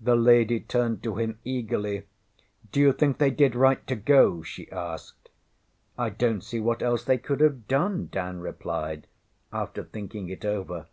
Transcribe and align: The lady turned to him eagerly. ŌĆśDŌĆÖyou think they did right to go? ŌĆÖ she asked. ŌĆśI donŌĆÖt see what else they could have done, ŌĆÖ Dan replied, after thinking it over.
The 0.00 0.16
lady 0.16 0.58
turned 0.58 1.04
to 1.04 1.18
him 1.18 1.38
eagerly. 1.44 2.02
ŌĆśDŌĆÖyou 2.72 2.98
think 2.98 3.18
they 3.18 3.30
did 3.30 3.54
right 3.54 3.86
to 3.86 3.94
go? 3.94 4.38
ŌĆÖ 4.38 4.44
she 4.44 4.72
asked. 4.72 5.28
ŌĆśI 5.96 6.16
donŌĆÖt 6.16 6.42
see 6.42 6.58
what 6.58 6.82
else 6.82 7.04
they 7.04 7.16
could 7.18 7.40
have 7.40 7.68
done, 7.68 8.08
ŌĆÖ 8.08 8.10
Dan 8.10 8.40
replied, 8.40 9.06
after 9.52 9.84
thinking 9.84 10.30
it 10.30 10.44
over. 10.44 10.86